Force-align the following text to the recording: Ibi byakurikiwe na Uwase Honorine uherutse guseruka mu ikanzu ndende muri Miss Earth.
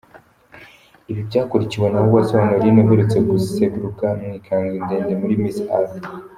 Ibi 1.11 1.21
byakurikiwe 1.29 1.87
na 1.93 1.99
Uwase 2.07 2.33
Honorine 2.39 2.79
uherutse 2.81 3.17
guseruka 3.29 4.05
mu 4.19 4.29
ikanzu 4.37 4.75
ndende 4.85 5.13
muri 5.21 5.35
Miss 5.41 5.57
Earth. 5.77 5.95